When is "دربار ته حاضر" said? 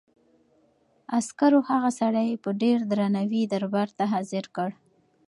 3.53-4.45